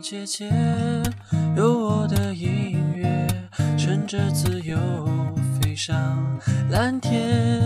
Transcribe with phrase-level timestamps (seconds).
[0.00, 0.50] 愿节节
[1.54, 3.26] 有我的音乐，
[3.76, 4.78] 乘着自由
[5.60, 6.16] 飞上
[6.70, 7.60] 蓝天。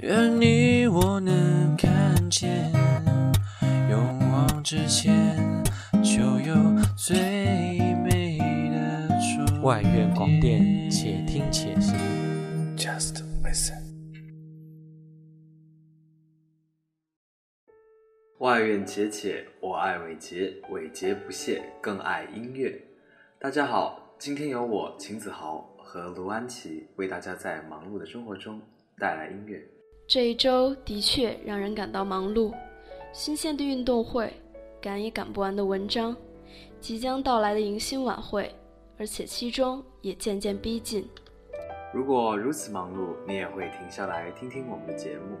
[0.00, 2.72] 愿你我能看见，
[3.88, 5.38] 勇往直前，
[6.02, 6.56] 就有
[6.96, 7.16] 最
[8.02, 8.38] 美
[8.70, 11.91] 的终外院广电，且听且行。
[18.42, 22.76] 外院且且，我爱伟杰，伟杰不懈，更爱音乐。
[23.38, 28.60] 大家好，今天由我秦子豪和卢安琪为大家在忙碌的生活中
[28.98, 29.64] 带来音乐。
[30.08, 32.52] 这一周的确让人感到忙碌，
[33.12, 34.32] 新鲜的运动会，
[34.80, 36.16] 赶也赶不完的文章，
[36.80, 38.52] 即将到来的迎新晚会，
[38.98, 41.08] 而且期中也渐渐逼近。
[41.94, 45.36] 如果如此忙碌，你也会停下来听听我们的节目，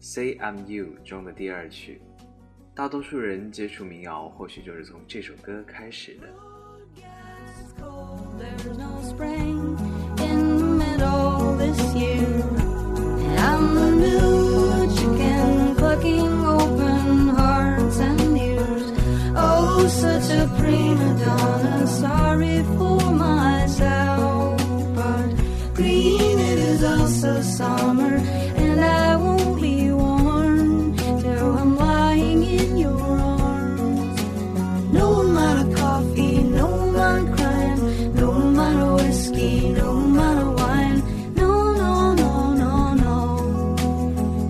[0.04, 1.98] 《C.M.U》中的第二曲。
[2.74, 6.28] 大多数人接触民谣，或许就是从这首歌开始的。
[26.85, 28.15] also summer.
[28.55, 34.21] And I won't be warm till I'm lying in your arms.
[34.93, 40.49] No amount of coffee, no amount of crime, no amount of whiskey, no amount of
[40.59, 40.99] wine.
[41.35, 43.19] No, no, no, no, no.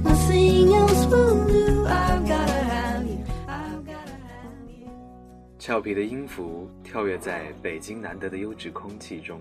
[0.04, 1.86] Nothing else will do.
[1.88, 3.24] I've gotta have you.
[3.48, 4.90] I've gotta have you.
[5.60, 9.40] 俏皮的音符跳跃在北京难得的优质空气中，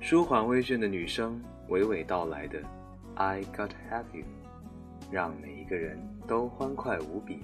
[0.00, 2.58] 舒缓微倦的女声娓娓道来的
[3.14, 4.24] "I got have you"，
[5.10, 7.40] 让每一个人都欢快无比。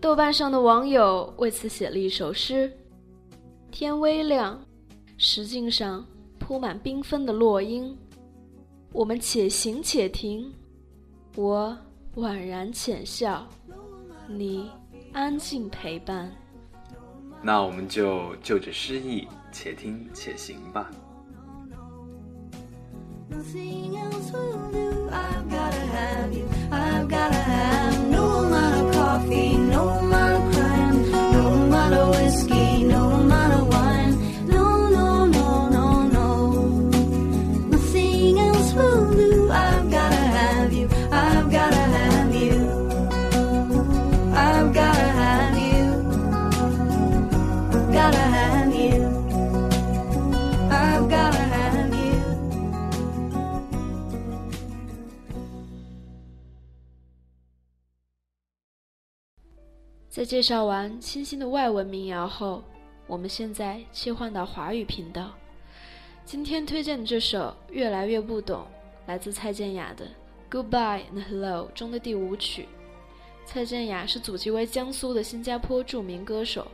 [0.00, 2.72] 豆瓣上的网友为此写了一首诗：
[3.72, 4.58] 天微亮，
[5.18, 6.06] 石径上
[6.38, 7.94] 铺满缤纷的落英。
[8.92, 10.52] 我们且行且停，
[11.36, 11.76] 我
[12.16, 13.46] 宛然浅笑，
[14.28, 14.70] 你
[15.12, 16.30] 安静陪伴。
[17.42, 20.90] 那我们就就着诗意，且听且行吧。
[23.30, 25.08] Nothing else will do.
[25.08, 26.46] I've gotta have you.
[26.70, 27.39] I've gotta
[60.10, 62.64] 在介绍完清新的外文民谣后，
[63.06, 65.30] 我们现在切换到华语频道。
[66.24, 68.62] 今天推荐的这首《越来越不懂》，
[69.06, 70.04] 来自蔡健雅的
[70.50, 72.66] 《Goodbye and Hello》中的第五曲。
[73.44, 76.66] 蔡健雅是祖籍为江苏的新加坡著名歌手，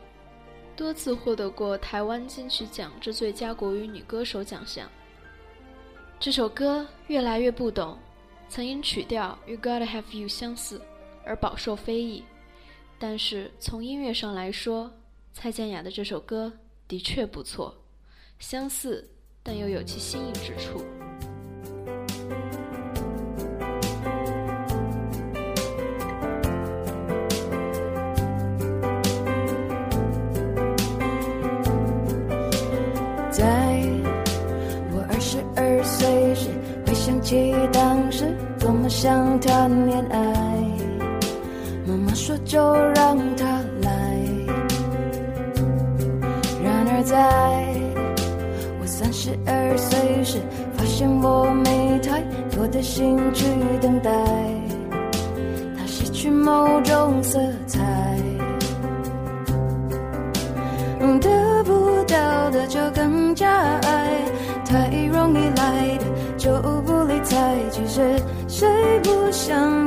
[0.74, 4.88] 多次获得过台湾金曲奖之最佳国语女歌手奖项。
[6.18, 7.92] 这首歌《越来越不懂》，
[8.48, 10.80] 曾因曲调与《Gotta Have You》相似
[11.22, 12.24] 而饱受非议。
[12.98, 14.90] 但是从音乐上来说，
[15.32, 16.52] 蔡健雅的这首歌
[16.88, 17.74] 的确不错，
[18.38, 19.06] 相似
[19.42, 20.82] 但又有其新颖之处。
[33.30, 33.44] 在
[34.90, 36.48] 我二十二岁时，
[36.86, 40.95] 会想起当时多么想谈恋爱。
[41.86, 42.60] 妈妈说就
[42.96, 43.46] 让他
[43.80, 43.90] 来。
[46.64, 47.16] 然而在
[48.80, 50.38] 我三十二岁时，
[50.76, 53.46] 发现我没太多的心去
[53.80, 54.10] 等待，
[55.78, 57.38] 它失去某种色
[57.68, 57.80] 彩。
[61.20, 63.48] 得不到的就更加
[63.82, 64.10] 爱，
[64.66, 66.04] 太容易来的
[66.36, 66.50] 就
[66.82, 67.56] 不理睬。
[67.70, 68.68] 其实谁
[69.02, 69.85] 不想？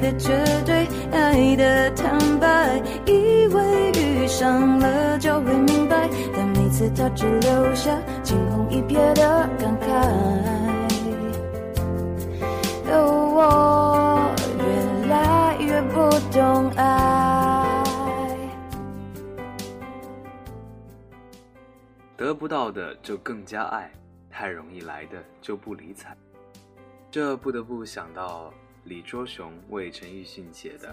[0.00, 0.32] 的绝
[0.64, 9.84] 对，爱的坦白，以为遇上了就会明白，但每次他只留下惊鸿一瞥的感慨。
[12.92, 12.96] 哦，
[13.36, 16.86] 我越来越不懂爱。
[22.16, 23.90] 得不到的就更加爱，
[24.30, 26.16] 太容易来的就不理睬。
[27.10, 28.52] 这不得不想到
[28.90, 30.88] 李卓雄为陈奕迅写的《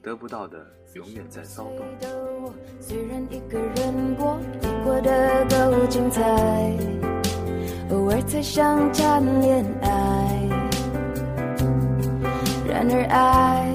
[0.00, 1.78] 得不到的永远在骚动》。
[2.00, 2.08] 的
[2.40, 6.22] 我虽然一个人过，也过得够精彩，
[7.90, 10.48] 偶尔才想谈恋爱。
[12.64, 13.74] 然而爱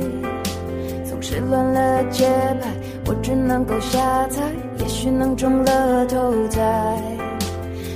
[1.04, 2.26] 总是乱了节
[2.62, 2.72] 拍，
[3.06, 4.50] 我只能够瞎猜，
[4.80, 7.02] 也许能中了头彩，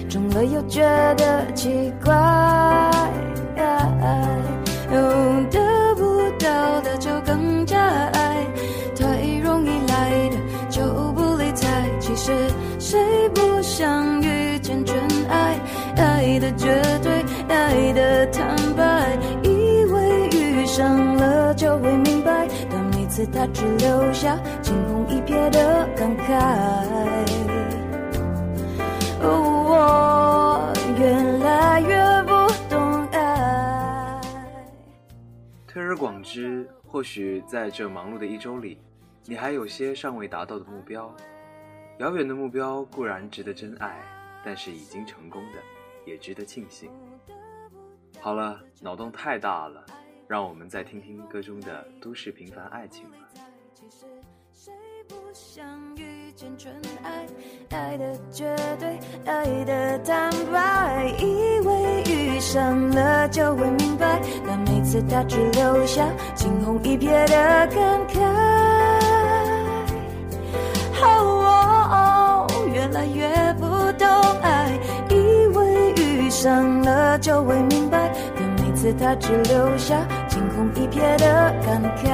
[0.09, 0.81] 中了又觉
[1.15, 2.11] 得奇怪。
[21.61, 26.41] 就会明白，但每次他只留下惊鸿一瞥的感慨。
[29.21, 31.05] 我越
[31.43, 32.31] 来越不
[32.67, 34.19] 懂爱。
[35.67, 38.79] 推而广之，或许在这忙碌的一周里，
[39.25, 41.15] 你还有些尚未达到的目标。
[41.99, 43.99] 遥远的目标固然值得珍爱，
[44.43, 45.59] 但是已经成功的
[46.07, 46.89] 也值得庆幸。
[48.19, 49.85] 好了，脑洞太大了，
[50.31, 53.17] 让我们再听听歌中的都市平凡爱情吧。
[53.75, 54.05] 其实
[54.53, 54.71] 谁
[55.09, 55.61] 不想
[55.97, 56.73] 遇见真
[57.03, 57.27] 爱？
[57.71, 68.21] 爱的绝对，爱的坦白，以为遇上了就会明白，但每次他只留下惊鸿一瞥的感慨。
[71.03, 73.65] 哦，越来越不
[73.99, 74.07] 懂
[74.41, 74.79] 爱，
[75.09, 78.09] 以为遇上了就会明白，
[78.81, 82.07] 次他只留下惊鸿一瞥的感慨。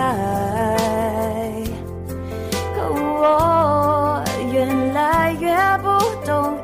[3.19, 4.22] 我
[4.52, 5.88] 越来越不
[6.25, 6.58] 懂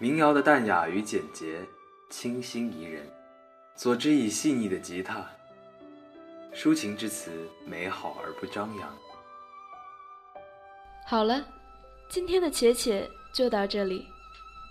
[0.00, 1.66] 民谣的淡雅与简洁，
[2.08, 3.04] 清新宜人，
[3.74, 5.26] 佐之以细腻的吉他，
[6.54, 7.32] 抒情之词
[7.66, 8.96] 美好而不张扬。
[11.04, 11.44] 好了，
[12.08, 14.06] 今天的且且就到这里，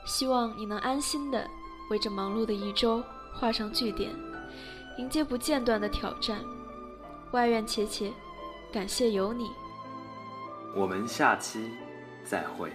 [0.06, 1.46] 希望你能安心的
[1.90, 3.04] 为这忙碌的一周
[3.34, 4.16] 画上句点，
[4.98, 6.42] 迎接不间断的挑战。
[7.32, 8.14] 外院且且，
[8.72, 9.50] 感谢有你。
[10.74, 11.70] 我们下期
[12.24, 12.72] 再会。